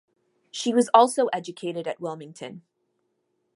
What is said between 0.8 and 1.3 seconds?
also